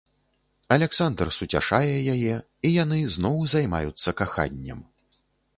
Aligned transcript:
Аляксандр 0.75 1.27
суцяшае 1.39 1.95
яе, 2.15 2.35
і 2.71 2.73
яны 2.83 2.99
зноў 3.17 3.37
займаюцца 3.55 4.09
каханнем. 4.23 4.79